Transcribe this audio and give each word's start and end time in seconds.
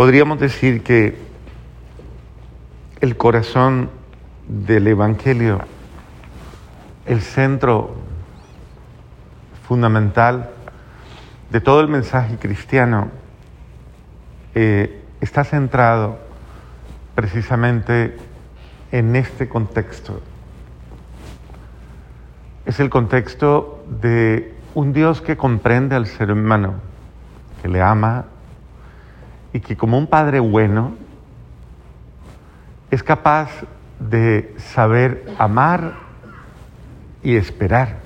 Podríamos 0.00 0.40
decir 0.40 0.82
que 0.82 1.14
el 3.02 3.18
corazón 3.18 3.90
del 4.48 4.86
Evangelio, 4.86 5.60
el 7.04 7.20
centro 7.20 7.96
fundamental 9.68 10.48
de 11.50 11.60
todo 11.60 11.82
el 11.82 11.88
mensaje 11.88 12.38
cristiano, 12.38 13.10
eh, 14.54 15.02
está 15.20 15.44
centrado 15.44 16.18
precisamente 17.14 18.16
en 18.92 19.16
este 19.16 19.50
contexto. 19.50 20.22
Es 22.64 22.80
el 22.80 22.88
contexto 22.88 23.84
de 24.00 24.54
un 24.74 24.94
Dios 24.94 25.20
que 25.20 25.36
comprende 25.36 25.94
al 25.94 26.06
ser 26.06 26.32
humano, 26.32 26.76
que 27.60 27.68
le 27.68 27.82
ama 27.82 28.24
y 29.52 29.60
que 29.60 29.76
como 29.76 29.98
un 29.98 30.06
padre 30.06 30.40
bueno 30.40 30.94
es 32.90 33.02
capaz 33.02 33.50
de 33.98 34.54
saber 34.58 35.32
amar 35.38 35.94
y 37.22 37.36
esperar. 37.36 37.98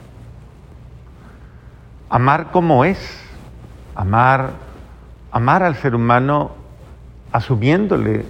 Amar 2.11 2.51
como 2.51 2.85
es, 2.85 2.99
amar, 3.95 4.51
amar 5.31 5.63
al 5.63 5.77
ser 5.77 5.95
humano 5.95 6.53
asumiéndole 7.33 8.25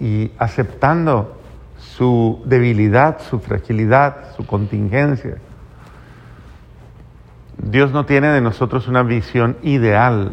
y 0.00 0.30
aceptando 0.38 1.40
su 1.78 2.42
debilidad, 2.44 3.20
su 3.20 3.38
fragilidad, 3.38 4.34
su 4.36 4.46
contingencia. 4.46 5.36
Dios 7.58 7.92
no 7.92 8.04
tiene 8.04 8.28
de 8.28 8.40
nosotros 8.40 8.88
una 8.88 9.02
visión 9.02 9.56
ideal. 9.62 10.32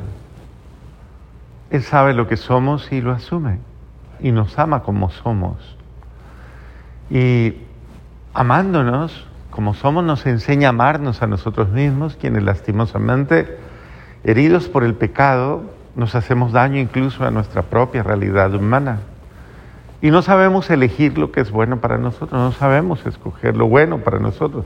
Él 1.72 1.84
sabe 1.84 2.14
lo 2.14 2.28
que 2.28 2.38
somos 2.38 2.92
y 2.92 3.02
lo 3.02 3.12
asume 3.12 3.60
y 4.20 4.32
nos 4.32 4.60
ama 4.60 4.84
como 4.84 5.10
somos. 5.10 5.78
Y 7.10 7.56
amándonos 8.34 9.28
como 9.50 9.74
somos 9.74 10.04
nos 10.04 10.26
enseña 10.26 10.68
a 10.68 10.70
amarnos 10.70 11.22
a 11.22 11.28
nosotros 11.28 11.70
mismos, 11.70 12.16
quienes 12.16 12.44
lastimosamente, 12.44 13.58
heridos 14.24 14.70
por 14.70 14.84
el 14.84 14.96
pecado, 14.96 15.64
nos 15.96 16.16
hacemos 16.16 16.54
daño 16.54 16.80
incluso 16.80 17.26
a 17.26 17.32
nuestra 17.32 17.64
propia 17.64 18.02
realidad 18.02 18.54
humana. 18.54 19.00
Y 20.02 20.10
no 20.10 20.22
sabemos 20.22 20.70
elegir 20.70 21.18
lo 21.18 21.32
que 21.32 21.42
es 21.42 21.52
bueno 21.52 21.82
para 21.82 21.98
nosotros, 21.98 22.32
no 22.32 22.52
sabemos 22.54 23.06
escoger 23.06 23.58
lo 23.58 23.68
bueno 23.68 24.00
para 24.00 24.20
nosotros. 24.20 24.66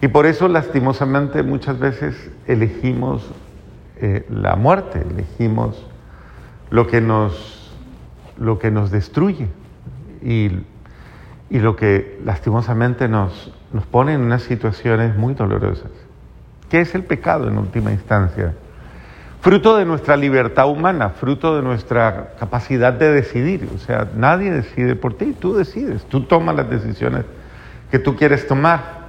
Y 0.00 0.08
por 0.08 0.26
eso 0.26 0.48
lastimosamente 0.48 1.42
muchas 1.42 1.78
veces 1.78 2.30
elegimos 2.46 3.28
eh, 3.96 4.24
la 4.30 4.56
muerte, 4.56 5.04
elegimos 5.08 5.84
lo 6.72 6.86
que 6.86 7.02
nos, 7.02 7.70
lo 8.38 8.58
que 8.58 8.70
nos 8.70 8.90
destruye 8.90 9.46
y, 10.22 10.50
y 11.50 11.58
lo 11.58 11.76
que 11.76 12.18
lastimosamente 12.24 13.08
nos, 13.08 13.52
nos 13.74 13.84
pone 13.84 14.14
en 14.14 14.22
unas 14.22 14.42
situaciones 14.42 15.14
muy 15.14 15.34
dolorosas. 15.34 15.90
¿Qué 16.70 16.80
es 16.80 16.94
el 16.94 17.04
pecado 17.04 17.46
en 17.46 17.58
última 17.58 17.92
instancia? 17.92 18.54
Fruto 19.42 19.76
de 19.76 19.84
nuestra 19.84 20.16
libertad 20.16 20.66
humana, 20.70 21.10
fruto 21.10 21.56
de 21.56 21.62
nuestra 21.62 22.32
capacidad 22.40 22.94
de 22.94 23.12
decidir. 23.12 23.68
O 23.74 23.78
sea, 23.78 24.08
nadie 24.16 24.50
decide 24.50 24.96
por 24.96 25.12
ti, 25.12 25.36
tú 25.38 25.54
decides, 25.54 26.04
tú 26.06 26.22
tomas 26.22 26.56
las 26.56 26.70
decisiones 26.70 27.26
que 27.90 27.98
tú 27.98 28.16
quieres 28.16 28.46
tomar. 28.46 29.02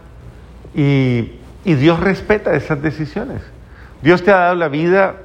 Y, 0.76 1.40
y 1.64 1.76
Dios 1.76 2.02
respeta 2.02 2.54
esas 2.56 2.82
decisiones. 2.82 3.42
Dios 4.02 4.22
te 4.22 4.32
ha 4.32 4.40
dado 4.40 4.56
la 4.56 4.68
vida, 4.68 5.16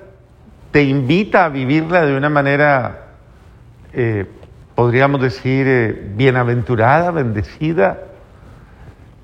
te 0.70 0.82
invita 0.82 1.46
a 1.46 1.48
vivirla 1.48 2.04
de 2.04 2.16
una 2.16 2.28
manera, 2.28 3.06
eh, 3.92 4.26
podríamos 4.74 5.20
decir, 5.20 5.66
eh, 5.66 6.12
bienaventurada, 6.14 7.10
bendecida. 7.10 8.00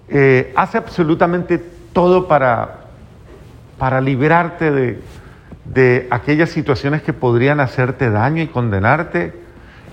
Eh, 0.09 0.53
hace 0.57 0.79
absolutamente 0.79 1.63
todo 1.93 2.29
para, 2.29 2.87
para 3.79 4.01
liberarte 4.01 4.71
de, 4.71 5.01
de 5.67 6.09
aquellas 6.11 6.51
situaciones 6.51 7.03
que 7.03 7.13
podrían 7.13 7.61
hacerte 7.61 8.11
daño 8.11 8.43
y 8.43 8.47
condenarte. 8.47 9.35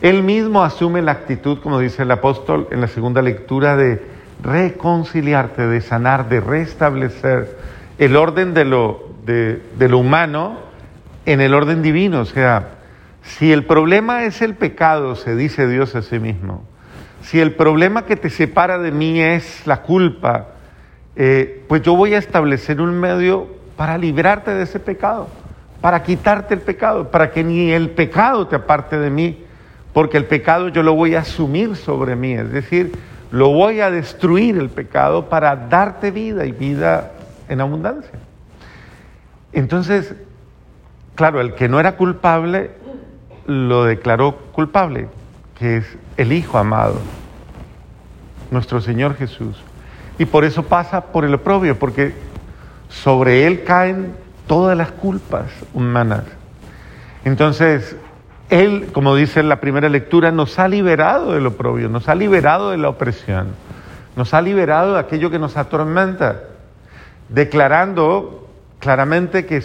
Él 0.01 0.23
mismo 0.23 0.63
asume 0.63 1.01
la 1.01 1.12
actitud, 1.12 1.59
como 1.59 1.79
dice 1.79 2.03
el 2.03 2.12
apóstol 2.12 2.68
en 2.72 2.81
la 2.81 2.88
segunda 2.88 3.22
lectura, 3.22 3.75
de 3.75 4.01
reconciliarte, 4.41 5.68
de 5.68 5.81
sanar, 5.81 6.29
de 6.29 6.39
restablecer 6.39 7.57
el 8.00 8.16
orden 8.16 8.53
de 8.56 8.66
lo, 8.66 9.09
de 9.25 9.62
lo 9.78 10.00
humano 10.00 10.71
en 11.26 11.42
el 11.42 11.54
orden 11.54 11.82
divino. 11.82 12.22
O 12.22 12.26
sea, 12.26 12.70
si 13.24 13.52
el 13.52 13.66
problema 13.66 14.24
es 14.24 14.42
el 14.42 14.56
pecado, 14.56 15.16
se 15.16 15.36
dice 15.36 15.68
Dios 15.68 15.96
a 15.96 16.02
sí 16.02 16.20
mismo, 16.20 16.64
si 17.22 17.40
el 17.40 17.54
problema 17.54 18.06
que 18.06 18.16
te 18.16 18.30
separa 18.30 18.78
de 18.78 18.92
mí 18.92 19.22
es 19.22 19.66
la 19.68 19.84
culpa, 19.84 20.48
eh, 21.16 21.64
pues 21.68 21.81
yo 21.84 21.96
voy 21.96 22.14
a 22.16 22.18
establecer 22.18 22.81
un 22.81 23.00
medio 23.00 23.48
para 23.76 23.98
librarte 23.98 24.54
de 24.54 24.64
ese 24.64 24.80
pecado, 24.80 25.28
para 25.81 26.04
quitarte 26.04 26.54
el 26.54 26.62
pecado, 26.62 27.12
para 27.12 27.31
que 27.31 27.44
ni 27.44 27.72
el 27.72 27.92
pecado 27.92 28.48
te 28.48 28.56
aparte 28.56 28.98
de 28.98 29.10
mí, 29.10 29.44
porque 29.94 30.18
el 30.18 30.26
pecado 30.26 30.70
yo 30.70 30.84
lo 30.84 30.96
voy 30.96 31.16
a 31.16 31.20
asumir 31.20 31.76
sobre 31.76 32.16
mí, 32.16 32.34
es 32.34 32.52
decir, 32.52 32.92
lo 33.31 33.50
voy 33.50 33.81
a 33.81 33.92
destruir 33.92 34.58
el 34.58 34.70
pecado 34.70 35.30
para 35.30 35.56
darte 35.56 36.12
vida 36.12 36.46
y 36.46 36.52
vida 36.52 37.12
en 37.50 37.62
abundancia. 37.62 38.20
Entonces, 39.54 40.16
claro, 41.16 41.42
el 41.42 41.54
que 41.56 41.70
no 41.70 41.80
era 41.80 41.96
culpable 41.96 42.72
lo 43.46 43.86
declaró 43.86 44.36
culpable, 44.52 45.08
que 45.58 45.78
es 45.78 45.98
el 46.18 46.32
Hijo 46.32 46.58
amado, 46.58 47.00
nuestro 48.50 48.82
Señor 48.82 49.16
Jesús. 49.16 49.62
Y 50.20 50.26
por 50.26 50.44
eso 50.44 50.64
pasa 50.64 51.02
por 51.08 51.26
el 51.26 51.34
oprobio, 51.34 51.80
porque 51.80 52.14
sobre 52.90 53.48
Él 53.48 53.64
caen 53.64 54.14
todas 54.48 54.78
las 54.78 54.92
culpas 54.92 55.46
humanas. 55.74 56.24
Entonces, 57.24 57.96
Él, 58.50 58.90
como 58.92 59.16
dice 59.16 59.40
en 59.40 59.50
la 59.50 59.60
primera 59.60 59.90
lectura, 59.90 60.32
nos 60.32 60.60
ha 60.60 60.68
liberado 60.68 61.34
del 61.34 61.48
oprobio, 61.48 61.90
nos 61.90 62.10
ha 62.10 62.16
liberado 62.16 62.72
de 62.72 62.78
la 62.78 62.90
opresión, 62.90 63.48
nos 64.16 64.34
ha 64.34 64.42
liberado 64.42 64.94
de 64.94 65.00
aquello 65.00 65.32
que 65.32 65.40
nos 65.40 65.58
atormenta, 65.58 66.44
declarando 67.30 68.50
claramente 68.80 69.46
que, 69.46 69.64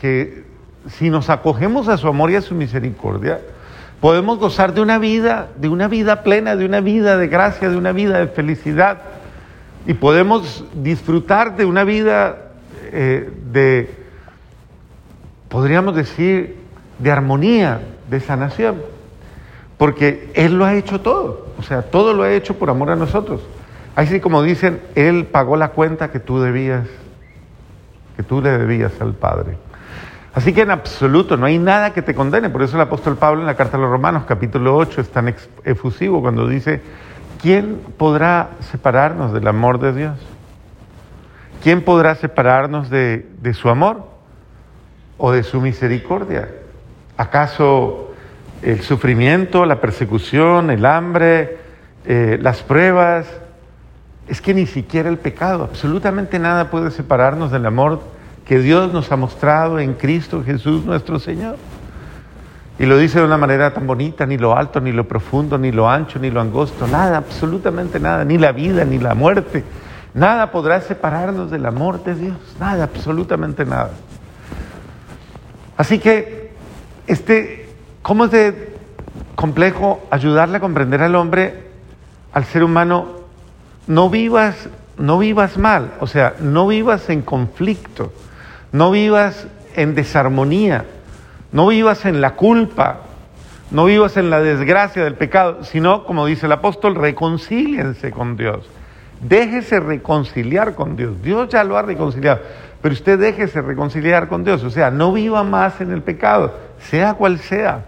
que 0.00 0.47
si 0.88 1.10
nos 1.10 1.30
acogemos 1.30 1.88
a 1.88 1.96
su 1.96 2.08
amor 2.08 2.30
y 2.30 2.36
a 2.36 2.40
su 2.40 2.54
misericordia, 2.54 3.40
podemos 4.00 4.38
gozar 4.38 4.74
de 4.74 4.80
una 4.80 4.98
vida, 4.98 5.48
de 5.56 5.68
una 5.68 5.88
vida 5.88 6.22
plena, 6.22 6.56
de 6.56 6.64
una 6.64 6.80
vida 6.80 7.16
de 7.16 7.28
gracia, 7.28 7.68
de 7.68 7.76
una 7.76 7.92
vida 7.92 8.18
de 8.18 8.28
felicidad. 8.28 8.98
Y 9.86 9.94
podemos 9.94 10.64
disfrutar 10.74 11.56
de 11.56 11.64
una 11.64 11.84
vida 11.84 12.36
eh, 12.92 13.30
de, 13.52 13.90
podríamos 15.48 15.94
decir, 15.94 16.56
de 16.98 17.10
armonía, 17.10 17.80
de 18.08 18.20
sanación. 18.20 18.82
Porque 19.76 20.30
Él 20.34 20.58
lo 20.58 20.64
ha 20.64 20.74
hecho 20.74 21.00
todo. 21.00 21.48
O 21.58 21.62
sea, 21.62 21.82
todo 21.82 22.12
lo 22.14 22.22
ha 22.22 22.32
hecho 22.32 22.54
por 22.54 22.70
amor 22.70 22.90
a 22.90 22.96
nosotros. 22.96 23.40
Así 23.94 24.20
como 24.20 24.42
dicen, 24.42 24.80
Él 24.94 25.26
pagó 25.26 25.56
la 25.56 25.68
cuenta 25.70 26.10
que 26.10 26.20
tú 26.20 26.40
debías, 26.40 26.86
que 28.16 28.22
tú 28.22 28.40
le 28.40 28.56
debías 28.56 28.92
al 29.00 29.14
Padre. 29.14 29.56
Así 30.34 30.52
que 30.52 30.62
en 30.62 30.70
absoluto 30.70 31.36
no 31.36 31.46
hay 31.46 31.58
nada 31.58 31.92
que 31.92 32.02
te 32.02 32.14
condene. 32.14 32.50
Por 32.50 32.62
eso 32.62 32.76
el 32.76 32.82
apóstol 32.82 33.16
Pablo 33.16 33.40
en 33.40 33.46
la 33.46 33.56
carta 33.56 33.76
a 33.76 33.80
los 33.80 33.90
Romanos, 33.90 34.24
capítulo 34.26 34.76
8, 34.76 35.00
es 35.00 35.08
tan 35.10 35.34
efusivo 35.64 36.20
cuando 36.20 36.46
dice, 36.46 36.82
¿quién 37.40 37.80
podrá 37.96 38.50
separarnos 38.70 39.32
del 39.32 39.48
amor 39.48 39.80
de 39.80 39.92
Dios? 39.92 40.18
¿Quién 41.62 41.82
podrá 41.82 42.14
separarnos 42.14 42.88
de, 42.90 43.26
de 43.40 43.54
su 43.54 43.68
amor 43.68 44.06
o 45.16 45.32
de 45.32 45.42
su 45.42 45.60
misericordia? 45.60 46.48
¿Acaso 47.16 48.12
el 48.62 48.82
sufrimiento, 48.82 49.66
la 49.66 49.80
persecución, 49.80 50.70
el 50.70 50.86
hambre, 50.86 51.58
eh, 52.04 52.38
las 52.40 52.62
pruebas? 52.62 53.26
Es 54.28 54.40
que 54.40 54.54
ni 54.54 54.66
siquiera 54.66 55.08
el 55.08 55.18
pecado, 55.18 55.64
absolutamente 55.64 56.38
nada 56.38 56.70
puede 56.70 56.90
separarnos 56.90 57.50
del 57.50 57.66
amor 57.66 58.17
que 58.48 58.58
Dios 58.60 58.90
nos 58.94 59.12
ha 59.12 59.16
mostrado 59.16 59.78
en 59.78 59.92
Cristo 59.92 60.42
Jesús 60.42 60.82
nuestro 60.86 61.18
Señor. 61.18 61.56
Y 62.78 62.86
lo 62.86 62.96
dice 62.96 63.18
de 63.18 63.26
una 63.26 63.36
manera 63.36 63.74
tan 63.74 63.86
bonita, 63.86 64.24
ni 64.24 64.38
lo 64.38 64.56
alto, 64.56 64.80
ni 64.80 64.90
lo 64.90 65.06
profundo, 65.06 65.58
ni 65.58 65.70
lo 65.70 65.88
ancho, 65.88 66.18
ni 66.18 66.30
lo 66.30 66.40
angosto, 66.40 66.86
nada, 66.86 67.18
absolutamente 67.18 68.00
nada, 68.00 68.24
ni 68.24 68.38
la 68.38 68.52
vida, 68.52 68.84
ni 68.86 68.98
la 68.98 69.14
muerte, 69.14 69.64
nada 70.14 70.50
podrá 70.50 70.80
separarnos 70.80 71.50
del 71.50 71.66
amor 71.66 72.02
de 72.04 72.14
Dios, 72.14 72.36
nada, 72.58 72.84
absolutamente 72.84 73.66
nada. 73.66 73.90
Así 75.76 75.98
que, 75.98 76.52
este, 77.06 77.68
¿cómo 78.00 78.24
es 78.24 78.30
de 78.30 78.76
complejo 79.34 80.00
ayudarle 80.10 80.56
a 80.56 80.60
comprender 80.60 81.02
al 81.02 81.16
hombre, 81.16 81.64
al 82.32 82.44
ser 82.44 82.64
humano? 82.64 83.08
No 83.86 84.08
vivas, 84.08 84.70
no 84.96 85.18
vivas 85.18 85.58
mal, 85.58 85.92
o 86.00 86.06
sea, 86.06 86.34
no 86.40 86.66
vivas 86.68 87.10
en 87.10 87.20
conflicto 87.20 88.10
no 88.72 88.90
vivas 88.90 89.46
en 89.74 89.94
desarmonía, 89.94 90.84
no 91.52 91.68
vivas 91.68 92.04
en 92.04 92.20
la 92.20 92.34
culpa, 92.34 93.00
no 93.70 93.84
vivas 93.84 94.16
en 94.16 94.30
la 94.30 94.40
desgracia 94.40 95.04
del 95.04 95.14
pecado, 95.14 95.64
sino, 95.64 96.04
como 96.04 96.26
dice 96.26 96.46
el 96.46 96.52
apóstol, 96.52 96.94
reconcíliense 96.94 98.10
con 98.10 98.36
Dios. 98.36 98.68
Déjese 99.20 99.80
reconciliar 99.80 100.74
con 100.74 100.96
Dios. 100.96 101.20
Dios 101.22 101.48
ya 101.48 101.64
lo 101.64 101.76
ha 101.76 101.82
reconciliado, 101.82 102.40
pero 102.80 102.92
usted 102.94 103.18
déjese 103.18 103.60
reconciliar 103.60 104.28
con 104.28 104.44
Dios. 104.44 104.62
O 104.64 104.70
sea, 104.70 104.90
no 104.90 105.12
viva 105.12 105.42
más 105.42 105.80
en 105.80 105.92
el 105.92 106.02
pecado, 106.02 106.54
sea 106.78 107.14
cual 107.14 107.38
sea. 107.38 107.84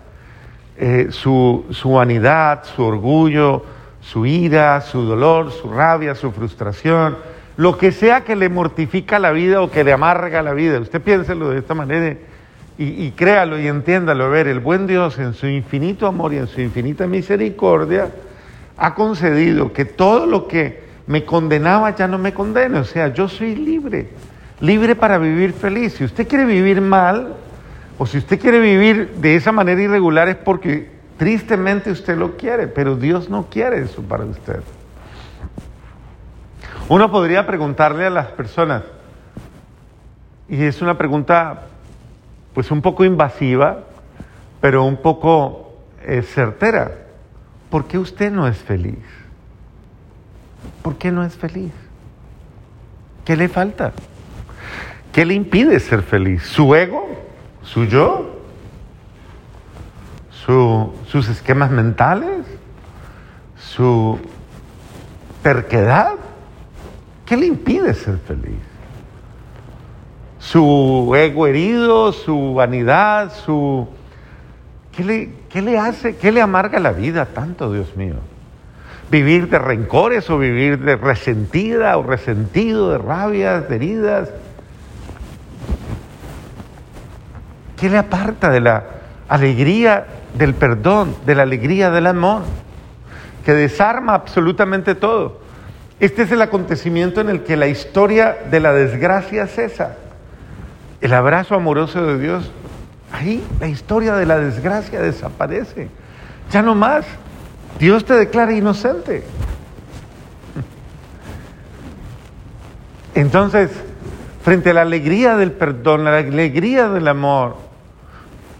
Eh, 0.77 1.09
su, 1.11 1.67
su 1.71 1.93
vanidad, 1.93 2.65
su 2.65 2.82
orgullo, 2.82 3.65
su 4.00 4.25
ira, 4.25 4.81
su 4.81 5.03
dolor, 5.03 5.53
su 5.53 5.71
rabia, 5.71 6.15
su 6.15 6.32
frustración, 6.32 7.19
lo 7.61 7.77
que 7.77 7.93
sea 7.93 8.23
que 8.23 8.37
le 8.37 8.49
mortifica 8.49 9.19
la 9.19 9.33
vida 9.33 9.61
o 9.61 9.71
que 9.71 9.85
le 9.85 9.93
amarga 9.93 10.41
la 10.41 10.55
vida. 10.55 10.81
Usted 10.81 10.99
piénselo 11.03 11.51
de 11.51 11.59
esta 11.59 11.75
manera 11.75 12.17
y, 12.79 13.11
créalo 13.11 13.61
y 13.61 13.67
entiéndalo. 13.67 14.25
A 14.25 14.29
ver, 14.29 14.49
el 14.49 14.61
buen 14.61 14.87
Dios 14.87 15.19
en 15.19 15.35
su 15.35 15.47
infinito 15.47 16.07
amor 16.07 16.33
y 16.33 16.39
en 16.39 16.47
su 16.47 16.62
infinita 16.62 17.07
misericordia 17.07 18.09
ha 18.79 18.95
concedido 18.95 19.75
que 19.75 19.85
todo 19.85 20.25
lo 20.25 20.49
que 20.49 20.85
me 21.07 21.27
condenaba 21.27 21.95
ya 21.95 22.09
no 22.09 22.17
me 22.17 22.33
condene. 22.33 22.79
O 22.79 22.85
sea, 22.85 23.12
yo 23.12 23.29
soy 23.29 23.55
libre, 23.55 24.09
libre 24.61 24.97
para 24.97 25.19
vivir 25.19 25.53
feliz. 25.53 25.93
Si 25.93 26.05
usted 26.05 26.27
quiere 26.27 26.47
vivir 26.47 26.81
mal 26.81 27.35
o 27.99 28.06
si 28.06 28.17
usted 28.17 28.41
quiere 28.41 28.59
vivir 28.59 29.17
de 29.17 29.37
esa 29.37 29.53
manera 29.53 29.83
irregular 29.83 30.31
es 30.31 30.37
porque 30.37 30.89
tristemente 31.19 31.91
usted 31.91 32.17
lo 32.17 32.39
quiere, 32.39 32.69
pero 32.69 32.97
Dios 32.97 33.29
no 33.29 33.49
quiere 33.51 33.83
eso 33.83 34.01
para 34.01 34.25
usted. 34.25 34.63
Uno 36.91 37.09
podría 37.09 37.47
preguntarle 37.47 38.05
a 38.07 38.11
las 38.11 38.27
personas, 38.33 38.83
y 40.49 40.65
es 40.65 40.83
una 40.83 40.99
pregunta 40.99 41.69
pues 42.53 42.73
un 42.73 42.83
poco 42.83 43.05
invasiva, 43.05 43.85
pero 44.61 44.83
un 44.83 44.97
poco 44.97 45.73
eh, 46.03 46.23
certera. 46.23 46.91
¿Por 47.71 47.87
qué 47.87 47.97
usted 47.97 48.33
no 48.33 48.49
es 48.49 48.57
feliz? 48.59 48.99
¿Por 50.83 50.97
qué 50.99 51.13
no 51.13 51.23
es 51.23 51.37
feliz? 51.37 51.71
¿Qué 53.25 53.37
le 53.37 53.49
falta? 53.49 53.93
¿Qué 55.13 55.25
le 55.25 55.35
impide 55.35 55.79
ser 55.79 56.03
feliz? 56.03 56.43
¿Su 56.43 56.75
ego? 56.75 57.09
¿Su 57.63 57.85
yo? 57.85 58.37
¿Sus 61.07 61.29
esquemas 61.29 61.71
mentales? 61.71 62.45
¿Su 63.57 64.19
terquedad? 65.45 66.15
¿Qué 67.31 67.37
le 67.37 67.47
impide 67.47 67.94
ser 67.94 68.19
feliz? 68.19 68.59
su 70.41 71.15
ego 71.15 71.47
herido, 71.47 72.12
su 72.12 72.55
vanidad, 72.55 73.32
su... 73.44 73.87
¿Qué 74.91 75.05
le, 75.05 75.31
¿Qué 75.49 75.62
le, 75.62 75.79
hace, 75.79 76.17
qué 76.17 76.32
le 76.32 76.43
amarga 76.43 76.81
la 76.81 76.91
vida 76.91 77.27
tanto, 77.27 77.73
Dios 77.73 77.97
mío? 77.97 78.17
¿Vivir 79.12 79.49
de 79.49 79.61
rencores 79.61 80.29
o 80.29 80.38
vivir 80.38 80.81
de 80.81 80.97
resentida 80.97 81.97
o 81.99 82.03
resentido, 82.03 82.91
de 82.91 82.99
rabias, 82.99 83.69
de 83.69 83.77
heridas? 83.77 84.31
¿Qué 87.79 87.88
le 87.88 87.99
aparta 87.99 88.50
de 88.50 88.61
la 88.61 88.85
alegría 89.29 90.05
del 90.35 90.55
perdón, 90.55 91.15
de 91.27 91.37
la 91.37 91.44
alegría 91.44 91.93
del 91.93 92.09
amor? 92.09 92.43
Que 93.44 93.53
desarma 93.53 94.15
absolutamente 94.15 94.97
todo. 94.97 95.50
Este 96.00 96.23
es 96.23 96.32
el 96.32 96.43
acontecimiento 96.43 97.20
en 97.20 97.29
el 97.29 97.43
que 97.43 97.56
la 97.56 97.69
historia 97.69 98.38
de 98.50 98.58
la 98.58 98.73
desgracia 98.73 99.47
cesa 99.47 99.97
el 101.00 101.14
abrazo 101.14 101.55
amoroso 101.55 102.05
de 102.05 102.19
Dios, 102.19 102.50
ahí 103.11 103.43
la 103.58 103.69
historia 103.69 104.14
de 104.17 104.26
la 104.26 104.38
desgracia 104.38 105.00
desaparece. 105.00 105.88
Ya 106.50 106.62
no 106.62 106.75
más. 106.75 107.06
Dios 107.79 108.05
te 108.05 108.14
declara 108.14 108.52
inocente. 108.52 109.23
Entonces, 113.14 113.70
frente 114.43 114.70
a 114.70 114.75
la 114.75 114.82
alegría 114.82 115.37
del 115.37 115.53
perdón, 115.53 116.05
la 116.05 116.19
alegría 116.19 116.88
del 116.88 117.08
amor, 117.08 117.56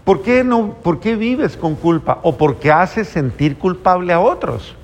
¿por 0.03 0.23
qué, 0.23 0.43
no, 0.43 0.73
¿por 0.81 0.99
qué 0.99 1.15
vives 1.15 1.57
con 1.57 1.75
culpa? 1.75 2.19
¿O 2.23 2.37
por 2.37 2.57
qué 2.57 2.71
haces 2.71 3.07
sentir 3.07 3.57
culpable 3.57 4.13
a 4.13 4.19
otros? 4.19 4.75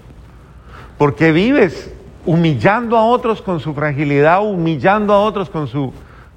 ¿Por 0.99 1.15
qué 1.15 1.31
vives 1.31 1.91
humillando 2.27 2.97
a 2.97 3.05
otros 3.05 3.41
con 3.41 3.61
su 3.61 3.73
fragilidad, 3.73 4.43
humillando 4.43 5.13
a 5.13 5.21
otros 5.21 5.49
con 5.49 5.65
su 5.67 5.93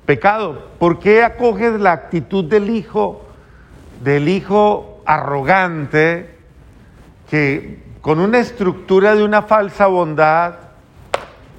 pecado. 0.06 0.69
¿Por 0.78 1.00
qué 1.00 1.25
acoges 1.25 1.81
la 1.81 1.90
actitud 1.90 2.44
del 2.44 2.70
hijo, 2.70 3.25
del 4.00 4.28
hijo 4.28 5.02
arrogante, 5.04 6.38
que 7.28 7.82
con 8.00 8.20
una 8.20 8.38
estructura 8.38 9.16
de 9.16 9.25
una 9.25 9.42
falsa 9.42 9.88
bondad, 9.88 10.54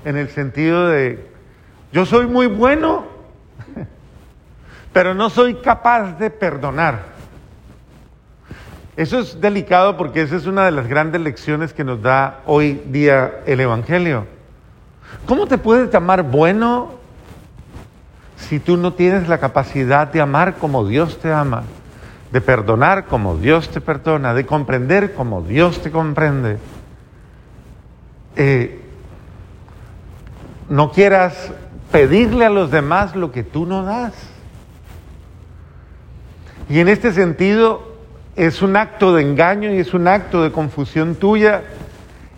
en 0.05 0.15
el 0.15 0.29
sentido 0.29 0.87
de, 0.87 1.29
yo 1.91 2.05
soy 2.05 2.25
muy 2.25 2.47
bueno, 2.47 3.03
pero 4.93 5.13
no 5.13 5.29
soy 5.29 5.55
capaz 5.55 6.17
de 6.17 6.29
perdonar? 6.29 7.03
Eso 8.97 9.19
es 9.19 9.39
delicado 9.39 9.95
porque 9.95 10.21
esa 10.21 10.35
es 10.35 10.45
una 10.45 10.65
de 10.65 10.71
las 10.71 10.87
grandes 10.87 11.21
lecciones 11.21 11.73
que 11.73 11.83
nos 11.83 12.01
da 12.01 12.41
hoy 12.45 12.81
día 12.87 13.41
el 13.45 13.61
Evangelio. 13.61 14.25
¿Cómo 15.25 15.47
te 15.47 15.57
puedes 15.57 15.91
llamar 15.91 16.23
bueno 16.23 16.91
si 18.35 18.59
tú 18.59 18.75
no 18.75 18.93
tienes 18.93 19.29
la 19.29 19.37
capacidad 19.37 20.07
de 20.07 20.19
amar 20.19 20.55
como 20.55 20.85
Dios 20.85 21.19
te 21.19 21.31
ama, 21.31 21.63
de 22.31 22.41
perdonar 22.41 23.05
como 23.05 23.37
Dios 23.37 23.69
te 23.69 23.79
perdona, 23.79 24.33
de 24.33 24.45
comprender 24.45 25.13
como 25.13 25.41
Dios 25.41 25.81
te 25.81 25.89
comprende, 25.89 26.57
eh, 28.35 28.81
no 30.67 30.91
quieras 30.91 31.51
pedirle 31.91 32.45
a 32.45 32.49
los 32.49 32.71
demás 32.71 33.15
lo 33.15 33.31
que 33.31 33.43
tú 33.43 33.65
no 33.65 33.83
das. 33.83 34.13
Y 36.69 36.79
en 36.79 36.87
este 36.87 37.11
sentido 37.11 37.90
es 38.47 38.63
un 38.63 38.75
acto 38.75 39.13
de 39.13 39.21
engaño 39.21 39.71
y 39.71 39.77
es 39.77 39.93
un 39.93 40.07
acto 40.07 40.41
de 40.41 40.51
confusión 40.51 41.13
tuya 41.13 41.61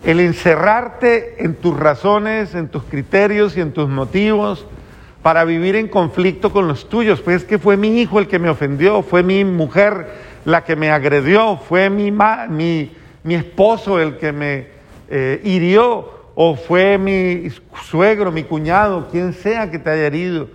el 0.04 0.20
encerrarte 0.20 1.42
en 1.42 1.54
tus 1.54 1.74
razones, 1.74 2.54
en 2.54 2.68
tus 2.68 2.82
criterios 2.84 3.56
y 3.56 3.62
en 3.62 3.72
tus 3.72 3.88
motivos 3.88 4.66
para 5.22 5.46
vivir 5.46 5.76
en 5.76 5.88
conflicto 5.88 6.52
con 6.52 6.68
los 6.68 6.90
tuyos. 6.90 7.22
Pues 7.22 7.36
es 7.36 7.44
que 7.44 7.58
fue 7.58 7.78
mi 7.78 8.02
hijo 8.02 8.18
el 8.18 8.28
que 8.28 8.38
me 8.38 8.50
ofendió, 8.50 9.00
fue 9.00 9.22
mi 9.22 9.46
mujer 9.46 10.08
la 10.44 10.62
que 10.62 10.76
me 10.76 10.90
agredió, 10.90 11.56
fue 11.56 11.88
mi, 11.88 12.12
mi, 12.12 12.92
mi 13.22 13.34
esposo 13.34 13.98
el 13.98 14.18
que 14.18 14.30
me 14.30 14.66
eh, 15.08 15.40
hirió, 15.42 16.12
o 16.34 16.54
fue 16.54 16.98
mi 16.98 17.48
suegro, 17.82 18.30
mi 18.30 18.44
cuñado, 18.44 19.08
quien 19.10 19.32
sea 19.32 19.70
que 19.70 19.78
te 19.78 19.88
haya 19.88 20.08
herido. 20.08 20.48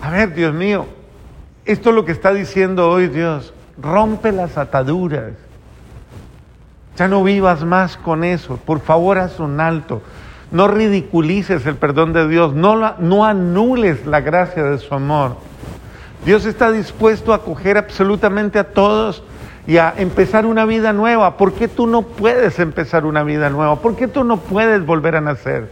A 0.00 0.12
ver, 0.12 0.32
Dios 0.32 0.54
mío, 0.54 0.86
esto 1.64 1.88
es 1.88 1.96
lo 1.96 2.04
que 2.04 2.12
está 2.12 2.32
diciendo 2.32 2.88
hoy 2.88 3.08
Dios. 3.08 3.52
Rompe 3.80 4.32
las 4.32 4.58
ataduras. 4.58 5.32
Ya 6.96 7.08
no 7.08 7.24
vivas 7.24 7.64
más 7.64 7.96
con 7.96 8.24
eso. 8.24 8.56
Por 8.56 8.80
favor, 8.80 9.18
haz 9.18 9.40
un 9.40 9.60
alto. 9.60 10.02
No 10.50 10.68
ridiculices 10.68 11.64
el 11.66 11.76
perdón 11.76 12.12
de 12.12 12.26
Dios, 12.28 12.54
no, 12.54 12.96
no 12.98 13.24
anules 13.24 14.04
la 14.04 14.20
gracia 14.20 14.64
de 14.64 14.78
su 14.78 14.92
amor. 14.94 15.36
Dios 16.24 16.44
está 16.44 16.72
dispuesto 16.72 17.32
a 17.32 17.36
acoger 17.36 17.78
absolutamente 17.78 18.58
a 18.58 18.72
todos 18.72 19.22
y 19.66 19.78
a 19.78 19.94
empezar 19.96 20.46
una 20.46 20.64
vida 20.64 20.92
nueva. 20.92 21.36
¿Por 21.36 21.52
qué 21.52 21.68
tú 21.68 21.86
no 21.86 22.02
puedes 22.02 22.58
empezar 22.58 23.06
una 23.06 23.22
vida 23.22 23.48
nueva? 23.48 23.76
¿Por 23.76 23.96
qué 23.96 24.08
tú 24.08 24.24
no 24.24 24.38
puedes 24.38 24.84
volver 24.84 25.16
a 25.16 25.20
nacer? 25.20 25.70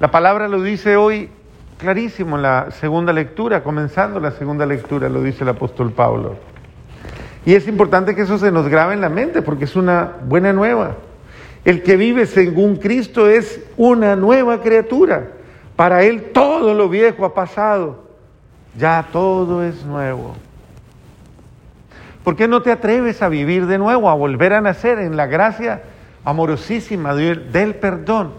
La 0.00 0.10
palabra 0.10 0.48
lo 0.48 0.60
dice 0.62 0.96
hoy 0.96 1.30
clarísimo 1.78 2.36
en 2.36 2.42
la 2.42 2.70
segunda 2.72 3.12
lectura, 3.12 3.62
comenzando 3.62 4.20
la 4.20 4.32
segunda 4.32 4.66
lectura, 4.66 5.08
lo 5.08 5.22
dice 5.22 5.44
el 5.44 5.50
apóstol 5.50 5.92
Pablo. 5.92 6.36
Y 7.44 7.54
es 7.54 7.66
importante 7.68 8.14
que 8.14 8.22
eso 8.22 8.38
se 8.38 8.50
nos 8.50 8.68
grabe 8.68 8.94
en 8.94 9.00
la 9.00 9.08
mente 9.08 9.42
porque 9.42 9.64
es 9.64 9.76
una 9.76 10.12
buena 10.26 10.52
nueva. 10.52 10.96
El 11.64 11.82
que 11.82 11.96
vive 11.96 12.26
según 12.26 12.76
Cristo 12.76 13.28
es 13.28 13.60
una 13.76 14.16
nueva 14.16 14.60
criatura. 14.60 15.28
Para 15.76 16.02
él 16.02 16.30
todo 16.32 16.74
lo 16.74 16.88
viejo 16.88 17.24
ha 17.24 17.34
pasado. 17.34 18.04
Ya 18.78 19.06
todo 19.12 19.64
es 19.64 19.84
nuevo. 19.84 20.36
¿Por 22.24 22.36
qué 22.36 22.46
no 22.46 22.62
te 22.62 22.70
atreves 22.70 23.22
a 23.22 23.28
vivir 23.28 23.66
de 23.66 23.78
nuevo, 23.78 24.10
a 24.10 24.14
volver 24.14 24.52
a 24.52 24.60
nacer 24.60 24.98
en 24.98 25.16
la 25.16 25.26
gracia 25.26 25.82
amorosísima 26.24 27.14
del 27.14 27.74
perdón, 27.76 28.32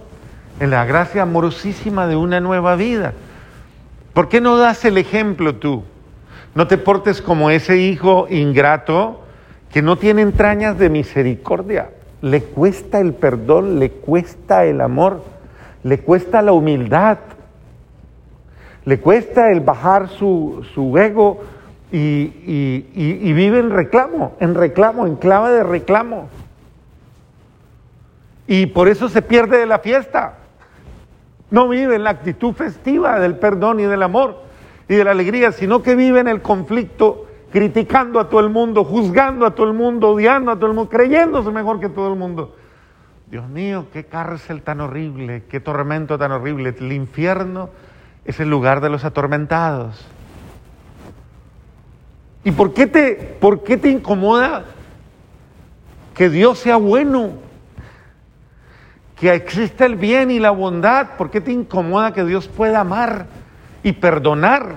en 0.60 0.70
la 0.70 0.86
gracia 0.86 1.24
amorosísima 1.24 2.06
de 2.08 2.16
una 2.16 2.40
nueva 2.40 2.76
vida? 2.76 3.14
¿Por 4.14 4.30
qué 4.30 4.40
no 4.40 4.58
das 4.58 4.86
el 4.86 4.98
ejemplo 4.98 5.56
tú? 5.56 5.84
No 6.56 6.68
te 6.68 6.78
portes 6.78 7.22
como 7.22 7.50
ese 7.50 7.78
hijo 7.78 8.28
ingrato 8.30 9.22
que 9.72 9.82
no 9.82 9.98
tiene 9.98 10.22
entrañas 10.22 10.78
de 10.78 10.90
misericordia 10.90 11.90
le 12.22 12.44
cuesta 12.44 13.00
el 13.00 13.14
perdón, 13.14 13.80
le 13.80 13.90
cuesta 13.90 14.66
el 14.66 14.82
amor, 14.82 15.24
le 15.84 16.00
cuesta 16.00 16.42
la 16.42 16.54
humildad, 16.54 17.18
le 18.86 19.00
cuesta 19.00 19.52
el 19.52 19.62
bajar 19.62 20.10
su, 20.10 20.64
ego 20.98 21.42
y, 21.92 23.34
vive 23.34 23.60
en 23.60 23.72
reclamo, 23.72 24.36
en 24.40 24.56
reclamo, 24.56 25.08
en 25.08 25.16
clave 25.16 25.52
de 25.52 25.64
reclamo. 25.64 26.30
Y 28.48 28.68
por 28.68 28.88
eso 28.88 29.10
se 29.10 29.22
pierde 29.22 29.58
de 29.58 29.66
la 29.66 29.80
fiesta. 29.80 30.36
No 31.50 31.68
vive 31.68 31.96
en 31.96 32.04
la 32.04 32.12
actitud 32.12 32.54
festiva 32.54 33.20
del 33.20 33.36
perdón 33.36 33.80
y 33.80 33.84
del 33.84 34.04
amor 34.04 34.42
y 34.92 34.96
de 34.96 35.06
la 35.06 35.12
alegría, 35.12 35.54
sino 35.54 35.82
que 35.82 35.96
vive 35.96 36.20
en 36.20 36.28
el 36.28 36.42
conflicto, 36.42 37.26
criticando 37.50 38.20
a 38.20 38.28
todo 38.28 38.42
el 38.42 38.50
mundo, 38.50 38.84
juzgando 38.84 39.46
a 39.46 39.56
todo 39.56 39.68
el 39.68 39.74
mundo, 39.74 40.10
odiando 40.10 40.52
a 40.52 40.58
todo 40.58 40.68
el 40.68 40.74
mundo, 40.74 40.90
creyéndose 40.90 41.50
mejor 41.50 41.80
que 41.80 41.88
todo 41.88 42.12
el 42.12 42.20
mundo. 42.20 42.58
Dios 43.28 43.48
mío, 43.48 43.86
qué 43.94 44.04
cárcel 44.04 44.64
tan 44.64 44.82
horrible, 44.82 45.44
qué 45.48 45.62
tormento 45.62 46.18
tan 46.18 46.34
horrible. 46.34 46.76
El 46.78 46.92
infierno 46.92 47.70
es 48.26 48.42
el 48.42 48.50
lugar 48.50 48.82
de 48.82 48.90
los 48.90 49.06
atormentados. 49.06 50.06
¿Y 52.44 52.52
por 52.52 52.74
qué 52.74 52.86
te, 52.86 53.14
por 53.40 53.64
qué 53.64 53.78
te 53.78 53.90
incomoda 53.90 54.66
que 56.14 56.30
Dios 56.30 56.60
sea 56.60 56.76
bueno? 56.76 57.36
Que 59.16 59.34
exista 59.36 59.86
el 59.86 59.96
bien 59.96 60.32
y 60.32 60.40
la 60.40 60.52
bondad. 60.52 61.12
¿Por 61.18 61.32
qué 61.32 61.40
te 61.40 61.54
incomoda 61.54 62.12
que 62.12 62.26
Dios 62.26 62.50
pueda 62.50 62.82
amar 62.82 63.40
y 63.84 63.94
perdonar? 63.94 64.76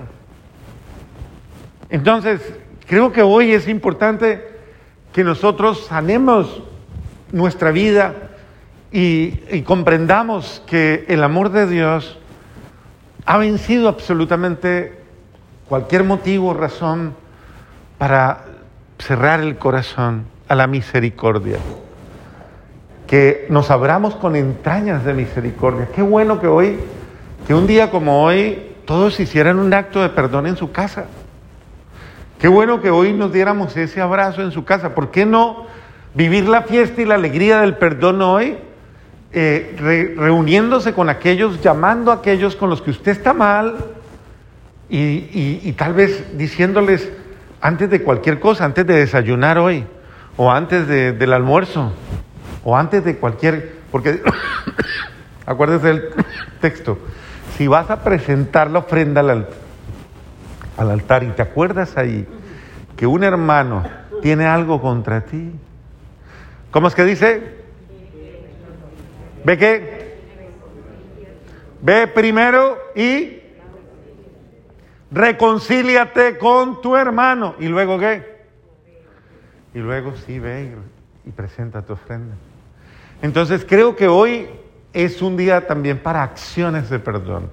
Entonces, 1.89 2.41
creo 2.87 3.11
que 3.11 3.21
hoy 3.21 3.53
es 3.53 3.67
importante 3.67 4.55
que 5.13 5.23
nosotros 5.23 5.85
sanemos 5.85 6.61
nuestra 7.31 7.71
vida 7.71 8.13
y, 8.91 9.61
comprendamos 9.63 10.61
que 10.67 11.05
el 11.07 11.23
amor 11.23 11.51
de 11.51 11.67
Dios 11.67 12.17
ha 13.25 13.37
vencido 13.37 13.89
absolutamente 13.89 14.99
cualquier 15.67 16.03
motivo 16.03 16.49
o 16.49 16.53
razón 16.53 17.13
para 17.97 18.45
cerrar 18.99 19.41
el 19.41 19.57
corazón 19.57 20.25
a 20.47 20.55
la 20.55 20.67
misericordia. 20.67 21.57
Que 23.07 23.47
nos 23.49 23.71
abramos 23.71 24.15
con 24.15 24.35
entrañas 24.35 25.03
de 25.03 25.13
misericordia. 25.13 25.89
Qué 25.93 26.01
bueno 26.01 26.39
que 26.39 26.47
hoy, 26.47 26.79
que 27.47 27.53
un 27.53 27.67
día 27.67 27.91
como 27.91 28.23
hoy, 28.23 28.74
todos 28.85 29.19
hicieran 29.19 29.59
un 29.59 29.73
acto 29.73 30.01
de 30.01 30.09
perdón 30.09 30.47
en 30.47 30.57
su 30.57 30.71
casa. 30.71 31.05
Qué 32.39 32.47
bueno 32.47 32.81
que 32.81 32.89
hoy 32.89 33.13
nos 33.13 33.31
diéramos 33.33 33.75
ese 33.77 34.01
abrazo 34.01 34.41
en 34.41 34.51
su 34.51 34.65
casa. 34.65 34.93
¿Por 34.93 35.11
qué 35.11 35.25
no 35.25 35.65
vivir 36.13 36.47
la 36.47 36.63
fiesta 36.63 37.01
y 37.01 37.05
la 37.05 37.15
alegría 37.15 37.61
del 37.61 37.77
perdón 37.77 38.21
hoy? 38.21 38.57
Eh, 39.31 40.13
reuniéndose 40.17 40.93
con 40.93 41.09
aquellos, 41.09 41.61
llamando 41.61 42.11
a 42.11 42.15
aquellos 42.15 42.55
con 42.55 42.69
los 42.69 42.81
que 42.81 42.91
usted 42.91 43.11
está 43.11 43.33
mal 43.33 43.75
y 44.87 45.71
tal 45.73 45.93
vez 45.93 46.37
diciéndoles, 46.37 47.11
antes 47.65 47.89
de 47.89 48.03
cualquier 48.03 48.39
cosa, 48.39 48.63
antes 48.63 48.85
de 48.85 48.93
desayunar 48.93 49.57
hoy, 49.57 49.85
o 50.37 50.51
antes 50.51 50.87
del 50.87 51.33
almuerzo, 51.33 51.91
o 52.63 52.77
antes 52.77 53.03
de 53.03 53.17
cualquier, 53.17 53.77
porque 53.91 54.21
acuérdese 55.45 55.87
del 55.87 56.09
texto, 56.61 56.99
si 57.57 57.67
vas 57.67 57.89
a 57.89 58.03
presentar 58.03 58.69
la 58.69 58.79
ofrenda 58.79 59.21
al, 59.21 59.47
al 60.77 60.91
altar 60.91 61.23
y 61.23 61.27
te 61.27 61.41
acuerdas 61.41 61.97
ahí 61.97 62.27
que 62.97 63.07
un 63.07 63.23
hermano 63.23 63.83
tiene 64.21 64.45
algo 64.45 64.81
contra 64.81 65.21
ti, 65.21 65.51
¿cómo 66.71 66.87
es 66.87 66.95
que 66.95 67.03
dice? 67.03 67.65
¿Ve 69.43 69.57
qué? 69.57 70.15
Ve 71.81 72.07
primero 72.07 72.77
y 72.95 73.41
reconcíliate 75.11 76.37
con 76.37 76.81
tu 76.81 76.95
hermano. 76.95 77.55
¿Y 77.59 77.67
luego 77.67 77.99
qué? 77.99 78.35
Y 79.73 79.79
luego 79.79 80.15
sí, 80.25 80.39
ve 80.39 80.73
y, 81.25 81.31
presenta 81.31 81.83
tu 81.83 81.93
ofrenda. 81.93 82.35
Entonces 83.21 83.65
creo 83.67 83.95
que 83.95 84.07
hoy 84.07 84.47
es 84.95 85.21
un 85.21 85.37
día 85.37 85.67
también 85.67 85.99
para 85.99 86.23
acciones 86.23 86.89
de 86.89 86.97
perdón, 86.97 87.51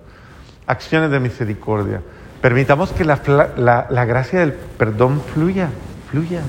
acciones 0.66 1.10
de 1.10 1.20
misericordia. 1.20 2.00
Permitamos 2.40 2.92
que 2.92 3.04
la, 3.04 3.20
la, 3.56 4.04
gracia 4.04 4.40
del 4.40 4.52
perdón 4.52 5.20
fluya, 5.34 5.68
fluya. 6.10 6.40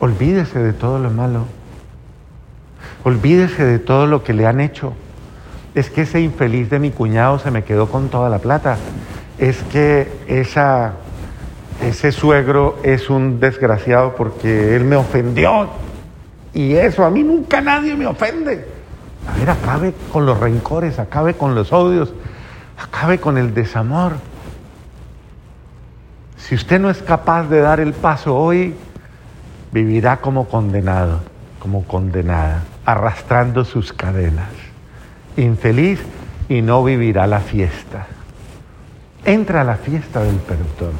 Olvídese 0.00 0.58
de 0.58 0.72
todo 0.72 0.98
lo 0.98 1.10
malo. 1.10 1.46
Olvídese 3.04 3.64
de 3.64 3.78
todo 3.78 4.06
lo 4.06 4.22
que 4.22 4.32
le 4.32 4.46
han 4.46 4.60
hecho. 4.60 4.92
Es 5.74 5.90
que 5.90 6.02
ese 6.02 6.20
infeliz 6.20 6.70
de 6.70 6.78
mi 6.78 6.90
cuñado 6.90 7.38
se 7.38 7.50
me 7.50 7.64
quedó 7.64 7.88
con 7.88 8.10
toda 8.10 8.28
la 8.28 8.38
plata 8.38 8.76
es 9.38 9.62
que 9.64 10.08
esa, 10.26 10.94
ese 11.82 12.12
suegro 12.12 12.78
es 12.82 13.08
un 13.08 13.40
desgraciado 13.40 14.14
porque 14.16 14.74
él 14.74 14.84
me 14.84 14.96
ofendió. 14.96 15.68
Y 16.52 16.74
eso, 16.74 17.04
a 17.04 17.10
mí 17.10 17.22
nunca 17.22 17.60
nadie 17.60 17.94
me 17.94 18.06
ofende. 18.06 18.77
A 19.28 19.38
ver, 19.38 19.50
acabe 19.50 19.94
con 20.12 20.26
los 20.26 20.38
rencores, 20.38 20.98
acabe 20.98 21.34
con 21.34 21.54
los 21.54 21.72
odios, 21.72 22.12
acabe 22.82 23.18
con 23.18 23.36
el 23.38 23.54
desamor. 23.54 24.14
Si 26.36 26.54
usted 26.54 26.80
no 26.80 26.88
es 26.88 27.02
capaz 27.02 27.44
de 27.44 27.60
dar 27.60 27.80
el 27.80 27.92
paso 27.92 28.36
hoy, 28.36 28.74
vivirá 29.72 30.18
como 30.18 30.48
condenado, 30.48 31.20
como 31.58 31.84
condenada, 31.84 32.62
arrastrando 32.86 33.64
sus 33.64 33.92
cadenas, 33.92 34.48
infeliz 35.36 36.00
y 36.48 36.62
no 36.62 36.82
vivirá 36.82 37.26
la 37.26 37.40
fiesta. 37.40 38.06
Entra 39.24 39.60
a 39.60 39.64
la 39.64 39.76
fiesta 39.76 40.22
del 40.22 40.36
perdón, 40.36 40.92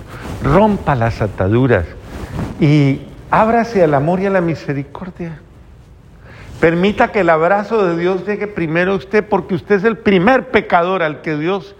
rompa 0.42 0.94
las 0.94 1.22
ataduras 1.22 1.86
y 2.60 3.00
ábrase 3.30 3.82
al 3.82 3.94
amor 3.94 4.20
y 4.20 4.26
a 4.26 4.30
la 4.30 4.40
misericordia. 4.40 5.40
Permita 6.60 7.12
que 7.12 7.20
el 7.20 7.30
abrazo 7.30 7.86
de 7.86 7.96
Dios 7.96 8.26
llegue 8.26 8.46
primero 8.46 8.92
a 8.92 8.96
usted 8.96 9.24
porque 9.26 9.54
usted 9.54 9.76
es 9.76 9.84
el 9.84 9.98
primer 9.98 10.50
pecador 10.50 11.02
al 11.02 11.20
que 11.20 11.36
Dios 11.36 11.76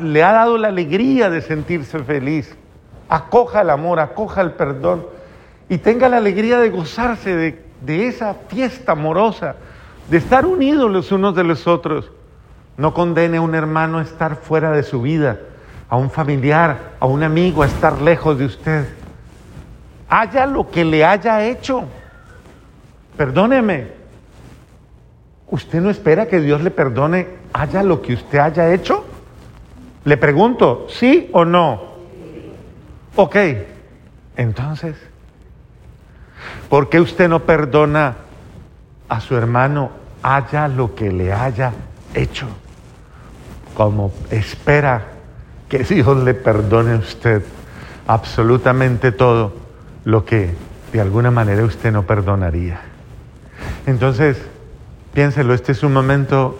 le 0.00 0.22
ha 0.22 0.32
dado 0.32 0.56
la 0.56 0.68
alegría 0.68 1.28
de 1.28 1.42
sentirse 1.42 1.98
feliz. 2.00 2.56
Acoja 3.08 3.60
el 3.60 3.70
amor, 3.70 4.00
acoja 4.00 4.40
el 4.40 4.52
perdón 4.52 5.06
y 5.68 5.78
tenga 5.78 6.08
la 6.08 6.16
alegría 6.16 6.58
de 6.58 6.70
gozarse 6.70 7.36
de, 7.84 8.06
esa 8.08 8.34
fiesta 8.48 8.92
amorosa, 8.92 9.56
de 10.08 10.16
estar 10.16 10.46
unidos 10.46 10.90
los 10.90 11.12
unos 11.12 11.34
de 11.34 11.44
los 11.44 11.66
otros. 11.66 12.10
No 12.78 12.94
condene 12.94 13.36
a 13.36 13.42
un 13.42 13.54
hermano 13.54 13.98
a 13.98 14.02
estar 14.02 14.36
fuera 14.36 14.72
de 14.72 14.82
su 14.82 15.02
vida 15.02 15.38
a 15.88 15.96
un 15.96 16.10
familiar, 16.10 16.94
a 16.98 17.06
un 17.06 17.22
amigo 17.22 17.62
a 17.62 17.66
estar 17.66 18.00
lejos 18.00 18.38
de 18.38 18.46
usted. 18.46 18.88
Haya 20.08 20.46
lo 20.46 20.70
que 20.70 20.84
le 20.84 21.04
haya 21.04 21.44
hecho. 21.44 21.84
Perdóneme. 23.16 23.96
¿Usted 25.50 25.80
no 25.80 25.90
espera 25.90 26.26
que 26.26 26.40
Dios 26.40 26.62
le 26.62 26.70
perdone 26.70 27.28
haya 27.52 27.82
lo 27.82 28.02
que 28.02 28.14
usted 28.14 28.38
haya 28.38 28.72
hecho? 28.72 29.04
Le 30.04 30.16
pregunto, 30.16 30.86
¿sí 30.88 31.30
o 31.32 31.44
no? 31.44 31.96
Ok, 33.14 33.36
entonces, 34.36 34.96
¿por 36.68 36.88
qué 36.88 37.00
usted 37.00 37.28
no 37.28 37.44
perdona 37.44 38.16
a 39.08 39.20
su 39.20 39.36
hermano 39.36 39.90
haya 40.22 40.68
lo 40.68 40.94
que 40.94 41.10
le 41.10 41.32
haya 41.32 41.72
hecho? 42.14 42.46
Como 43.74 44.12
espera 44.30 45.06
que 45.68 45.78
Dios 45.78 46.16
le 46.24 46.34
perdone 46.34 46.94
a 46.94 46.98
usted 46.98 47.42
absolutamente 48.06 49.12
todo 49.12 49.54
lo 50.04 50.24
que 50.24 50.54
de 50.92 51.00
alguna 51.00 51.30
manera 51.30 51.64
usted 51.64 51.92
no 51.92 52.04
perdonaría. 52.04 52.80
Entonces, 53.86 54.40
piénselo, 55.16 55.54
este 55.54 55.72
es 55.72 55.82
un 55.82 55.94
momento 55.94 56.58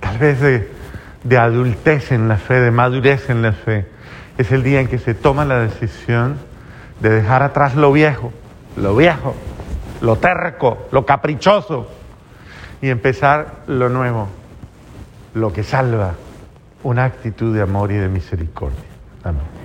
tal 0.00 0.16
vez 0.16 0.40
de, 0.40 0.72
de 1.24 1.36
adultez 1.36 2.10
en 2.10 2.26
la 2.26 2.38
fe, 2.38 2.54
de 2.54 2.70
madurez 2.70 3.28
en 3.28 3.42
la 3.42 3.52
fe. 3.52 3.86
Es 4.38 4.50
el 4.50 4.62
día 4.62 4.80
en 4.80 4.88
que 4.88 4.96
se 4.96 5.12
toma 5.12 5.44
la 5.44 5.58
decisión 5.58 6.38
de 7.00 7.10
dejar 7.10 7.42
atrás 7.42 7.74
lo 7.76 7.92
viejo, 7.92 8.32
lo 8.78 8.96
viejo, 8.96 9.34
lo 10.00 10.16
terco, 10.16 10.88
lo 10.90 11.04
caprichoso, 11.04 11.90
y 12.80 12.88
empezar 12.88 13.56
lo 13.66 13.90
nuevo, 13.90 14.28
lo 15.34 15.52
que 15.52 15.62
salva, 15.62 16.14
una 16.84 17.04
actitud 17.04 17.54
de 17.54 17.60
amor 17.60 17.92
y 17.92 17.96
de 17.96 18.08
misericordia. 18.08 18.78
Amén. 19.22 19.57